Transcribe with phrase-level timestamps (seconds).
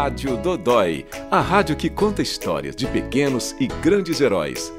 [0.00, 4.72] Rádio Dodói, a rádio que conta histórias de pequenos e grandes heróis.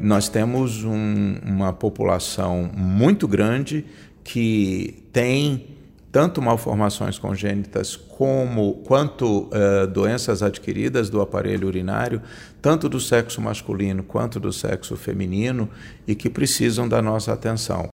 [0.00, 3.84] Nós temos um, uma população muito grande
[4.24, 5.66] que tem
[6.10, 12.22] tanto malformações congênitas como quanto uh, doenças adquiridas do aparelho urinário,
[12.62, 15.68] tanto do sexo masculino quanto do sexo feminino,
[16.08, 17.90] e que precisam da nossa atenção.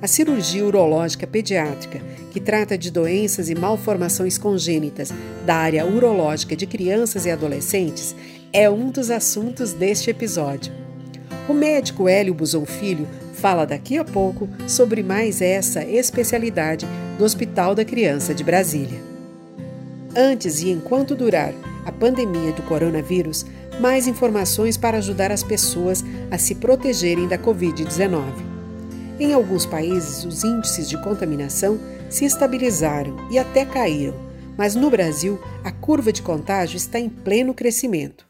[0.00, 5.12] A cirurgia urológica pediátrica, que trata de doenças e malformações congênitas
[5.44, 8.14] da área urológica de crianças e adolescentes,
[8.52, 10.72] é um dos assuntos deste episódio.
[11.48, 16.86] O médico Hélio Buson Filho fala daqui a pouco sobre mais essa especialidade
[17.18, 19.00] do Hospital da Criança de Brasília.
[20.14, 21.52] Antes e enquanto durar
[21.84, 23.44] a pandemia do coronavírus,
[23.80, 28.47] mais informações para ajudar as pessoas a se protegerem da Covid-19.
[29.20, 34.14] Em alguns países, os índices de contaminação se estabilizaram e até caíram,
[34.56, 38.26] mas no Brasil, a curva de contágio está em pleno crescimento.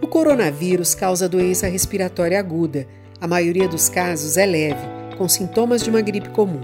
[0.00, 2.86] O coronavírus causa doença respiratória aguda
[3.22, 4.84] a maioria dos casos é leve,
[5.16, 6.62] com sintomas de uma gripe comum,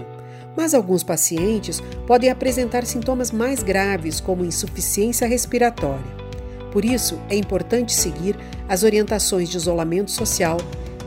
[0.57, 6.03] mas alguns pacientes podem apresentar sintomas mais graves, como insuficiência respiratória.
[6.69, 8.35] Por isso, é importante seguir
[8.67, 10.57] as orientações de isolamento social,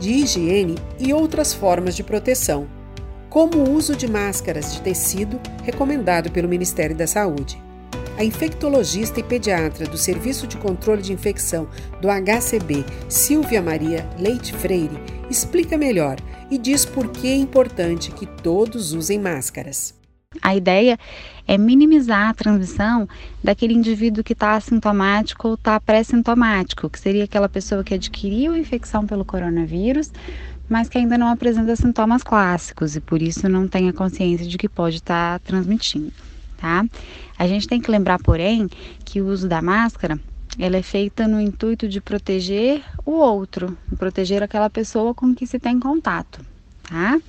[0.03, 2.67] de higiene e outras formas de proteção,
[3.29, 7.57] como o uso de máscaras de tecido recomendado pelo Ministério da Saúde.
[8.17, 11.69] A infectologista e pediatra do Serviço de Controle de Infecção
[12.01, 16.17] do HCB, Silvia Maria Leite Freire, explica melhor
[16.51, 20.02] e diz por que é importante que todos usem máscaras.
[20.43, 20.99] A ideia
[21.47, 23.07] é minimizar a transmissão
[23.43, 28.59] daquele indivíduo que está assintomático ou está pré-sintomático, que seria aquela pessoa que adquiriu a
[28.59, 30.11] infecção pelo coronavírus,
[30.67, 34.57] mas que ainda não apresenta sintomas clássicos e por isso não tem a consciência de
[34.57, 36.11] que pode estar tá transmitindo
[36.63, 36.85] tá?
[37.37, 38.69] A gente tem que lembrar, porém,
[39.03, 40.17] que o uso da máscara
[40.57, 45.59] ela é feita no intuito de proteger o outro, proteger aquela pessoa com que se
[45.59, 46.39] tem contato,
[46.83, 47.19] tá?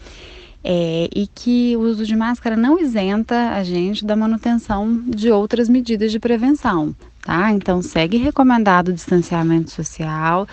[0.66, 5.68] É, e que o uso de máscara não isenta a gente da manutenção de outras
[5.68, 7.52] medidas de prevenção, tá?
[7.52, 10.48] Então segue recomendado o distanciamento social,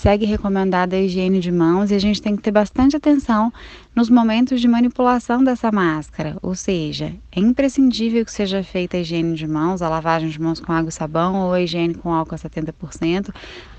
[0.00, 3.52] segue recomendada a higiene de mãos e a gente tem que ter bastante atenção
[3.94, 9.34] nos momentos de manipulação dessa máscara, ou seja, é imprescindível que seja feita a higiene
[9.34, 12.34] de mãos, a lavagem de mãos com água e sabão ou a higiene com álcool
[12.34, 13.28] a 70%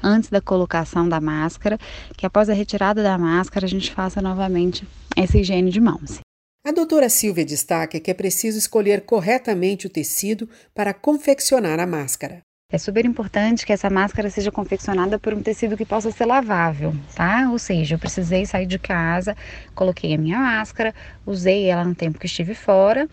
[0.03, 1.79] antes da colocação da máscara,
[2.15, 6.19] que após a retirada da máscara a gente faça novamente essa higiene de mãos.
[6.63, 12.43] A doutora Silvia destaca que é preciso escolher corretamente o tecido para confeccionar a máscara.
[12.71, 16.95] É super importante que essa máscara seja confeccionada por um tecido que possa ser lavável,
[17.13, 17.49] tá?
[17.51, 19.35] Ou seja, eu precisei sair de casa,
[19.75, 20.95] coloquei a minha máscara,
[21.25, 23.09] usei ela no tempo que estive fora.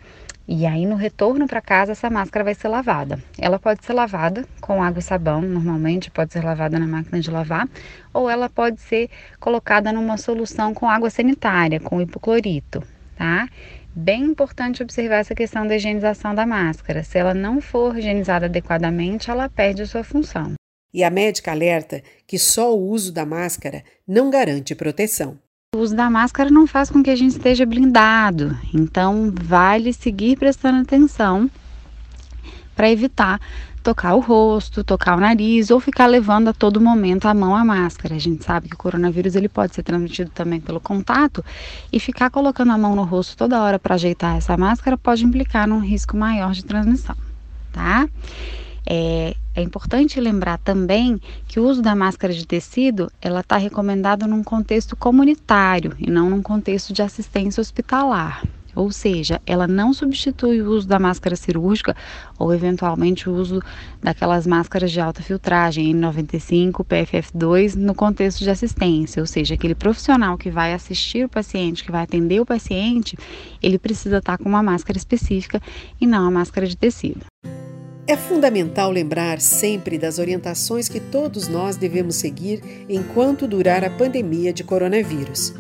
[0.47, 3.19] E aí, no retorno para casa, essa máscara vai ser lavada.
[3.37, 7.31] Ela pode ser lavada com água e sabão, normalmente pode ser lavada na máquina de
[7.31, 7.69] lavar,
[8.15, 12.83] ou ela pode ser colocada numa solução com água sanitária, com hipoclorito,
[13.17, 13.49] tá?
[14.01, 17.03] Bem importante observar essa questão da higienização da máscara.
[17.03, 20.53] Se ela não for higienizada adequadamente, ela perde a sua função.
[20.95, 25.37] E a médica alerta que só o uso da máscara não garante proteção.
[25.75, 30.39] O uso da máscara não faz com que a gente esteja blindado, então vale seguir
[30.39, 31.51] prestando atenção
[32.79, 33.41] para evitar
[33.83, 37.65] tocar o rosto, tocar o nariz ou ficar levando a todo momento a mão à
[37.65, 38.15] máscara.
[38.15, 41.45] A gente sabe que o coronavírus ele pode ser transmitido também pelo contato
[41.93, 45.67] e ficar colocando a mão no rosto toda hora para ajeitar essa máscara pode implicar
[45.67, 47.17] num risco maior de transmissão,
[47.73, 48.09] tá?
[48.87, 54.25] É, é, importante lembrar também que o uso da máscara de tecido ela está recomendado
[54.29, 58.41] num contexto comunitário e não num contexto de assistência hospitalar.
[58.79, 61.97] Ou seja, ela não substitui o uso da máscara cirúrgica
[62.39, 63.61] ou eventualmente o uso
[64.01, 70.39] daquelas máscaras de alta filtragem N95, PFF2 no contexto de assistência, ou seja, aquele profissional
[70.39, 73.19] que vai assistir o paciente, que vai atender o paciente,
[73.61, 75.61] ele precisa estar com uma máscara específica
[76.01, 77.27] e não a máscara de tecido.
[78.07, 84.53] É fundamental lembrar sempre das orientações que todos nós devemos seguir enquanto durar a pandemia
[84.53, 85.53] de coronavírus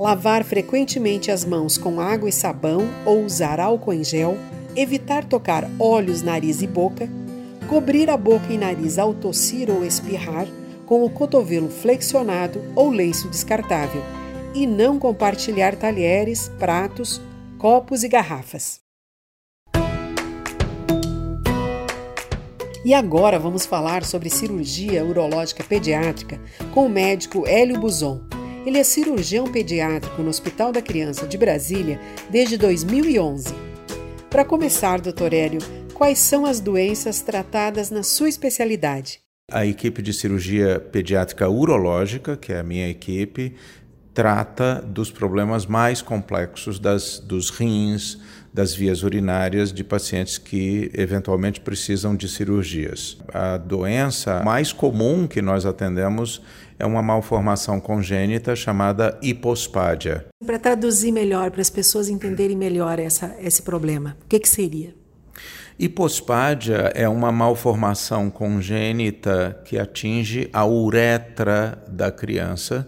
[0.00, 4.34] lavar frequentemente as mãos com água e sabão ou usar álcool em gel,
[4.74, 7.06] evitar tocar olhos, nariz e boca,
[7.68, 10.46] cobrir a boca e nariz ao tossir ou espirrar
[10.86, 14.02] com o cotovelo flexionado ou lenço descartável
[14.54, 17.20] e não compartilhar talheres, pratos,
[17.58, 18.80] copos e garrafas.
[22.82, 26.40] E agora vamos falar sobre cirurgia urológica pediátrica
[26.72, 32.00] com o médico Hélio Buzon ele é cirurgião pediátrico no Hospital da Criança de Brasília
[32.28, 33.54] desde 2011.
[34.28, 35.60] Para começar, doutor Hélio,
[35.94, 39.20] quais são as doenças tratadas na sua especialidade?
[39.50, 43.56] A equipe de cirurgia pediátrica urológica, que é a minha equipe,
[44.14, 48.18] trata dos problemas mais complexos das, dos rins,
[48.52, 53.18] das vias urinárias de pacientes que eventualmente precisam de cirurgias.
[53.32, 56.42] A doença mais comum que nós atendemos
[56.78, 60.26] é uma malformação congênita chamada hipospádia.
[60.44, 64.94] Para traduzir melhor, para as pessoas entenderem melhor essa, esse problema, o que, que seria?
[65.78, 72.86] Hipospádia é uma malformação congênita que atinge a uretra da criança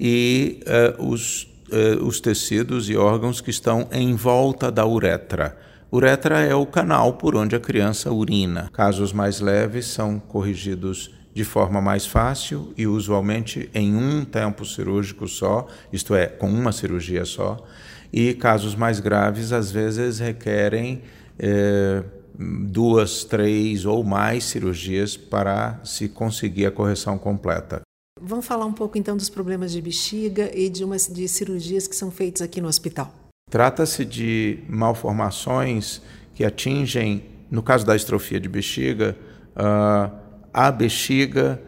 [0.00, 0.60] e
[0.98, 5.56] uh, os uh, os tecidos e órgãos que estão em volta da uretra.
[5.92, 8.70] Uretra é o canal por onde a criança urina.
[8.72, 15.26] Casos mais leves são corrigidos de forma mais fácil e usualmente em um tempo cirúrgico
[15.26, 17.56] só, isto é, com uma cirurgia só.
[18.12, 21.02] E casos mais graves às vezes requerem
[21.38, 22.02] eh,
[22.38, 27.80] duas, três ou mais cirurgias para se conseguir a correção completa.
[28.24, 31.96] Vamos falar um pouco então dos problemas de bexiga e de umas de cirurgias que
[31.96, 33.12] são feitas aqui no hospital.
[33.50, 36.00] Trata-se de malformações
[36.32, 39.16] que atingem, no caso da estrofia de bexiga,
[39.56, 40.16] uh,
[40.54, 41.60] a bexiga,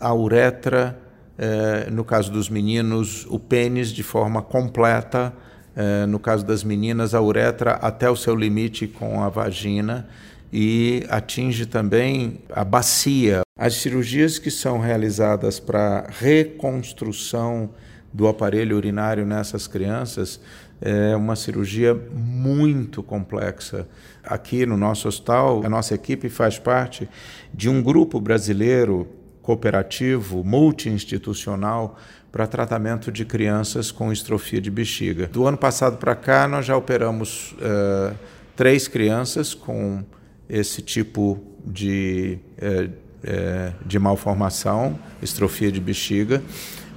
[0.00, 0.98] a uretra,
[1.38, 5.32] uh, no caso dos meninos, o pênis de forma completa,
[5.76, 10.08] uh, no caso das meninas, a uretra até o seu limite com a vagina
[10.52, 13.42] e atinge também a bacia.
[13.62, 17.70] As cirurgias que são realizadas para reconstrução
[18.12, 20.40] do aparelho urinário nessas crianças
[20.80, 23.86] é uma cirurgia muito complexa.
[24.24, 27.08] Aqui no nosso hospital, a nossa equipe faz parte
[27.54, 29.06] de um grupo brasileiro
[29.42, 31.96] cooperativo, multi-institucional,
[32.32, 35.28] para tratamento de crianças com estrofia de bexiga.
[35.28, 38.12] Do ano passado para cá, nós já operamos uh,
[38.56, 40.02] três crianças com
[40.48, 42.88] esse tipo de, é,
[43.24, 46.42] é, de malformação, estrofia de bexiga.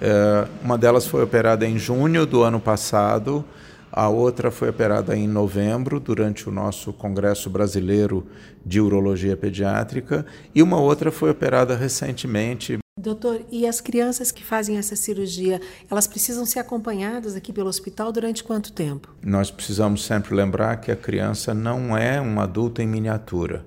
[0.01, 3.45] É, uma delas foi operada em junho do ano passado,
[3.91, 8.27] a outra foi operada em novembro, durante o nosso Congresso Brasileiro
[8.65, 14.77] de Urologia Pediátrica, e uma outra foi operada recentemente, Doutor, e as crianças que fazem
[14.77, 15.59] essa cirurgia,
[15.91, 19.13] elas precisam ser acompanhadas aqui pelo hospital durante quanto tempo?
[19.21, 23.65] Nós precisamos sempre lembrar que a criança não é um adulto em miniatura.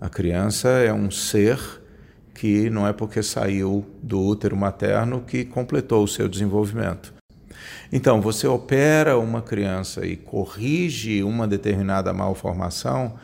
[0.00, 1.81] A criança é um ser
[2.42, 7.14] que não é porque saiu do útero materno que completou o seu desenvolvimento.
[7.92, 13.14] Então, você opera uma criança e corrige uma determinada malformação,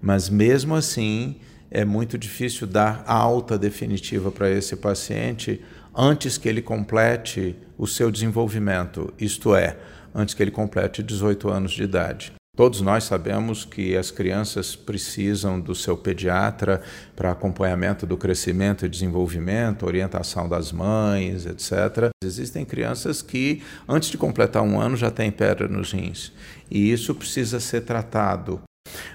[0.00, 1.40] mas mesmo assim
[1.72, 5.60] é muito difícil dar alta definitiva para esse paciente
[5.92, 9.76] antes que ele complete o seu desenvolvimento, isto é,
[10.14, 12.37] antes que ele complete 18 anos de idade.
[12.58, 16.82] Todos nós sabemos que as crianças precisam do seu pediatra
[17.14, 22.10] para acompanhamento do crescimento e desenvolvimento, orientação das mães, etc.
[22.20, 26.32] Existem crianças que, antes de completar um ano, já têm pedra nos rins.
[26.68, 28.60] E isso precisa ser tratado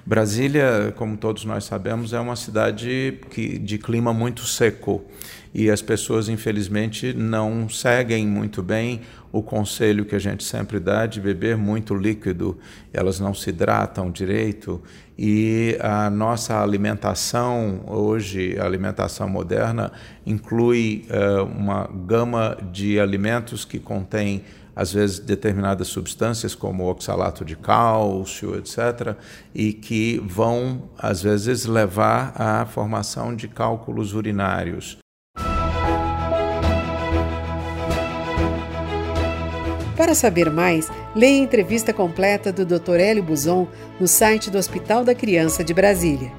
[0.05, 5.03] Brasília, como todos nós sabemos, é uma cidade que, de clima muito seco
[5.53, 9.01] e as pessoas, infelizmente, não seguem muito bem
[9.31, 12.57] o conselho que a gente sempre dá de beber muito líquido,
[12.91, 14.81] elas não se hidratam direito
[15.17, 19.91] e a nossa alimentação hoje, a alimentação moderna,
[20.25, 24.43] inclui uh, uma gama de alimentos que contém
[24.75, 29.15] às vezes determinadas substâncias como oxalato de cálcio, etc.,
[29.53, 35.02] e que vão às vezes levar à formação de cálculos urinários.
[39.95, 42.99] Para saber mais, leia a entrevista completa do Dr.
[42.99, 43.67] Hélio Buzon
[43.99, 46.31] no site do Hospital da Criança de Brasília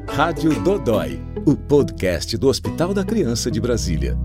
[0.06, 4.16] Rádio Dodói, o podcast do Hospital da Criança de Brasília.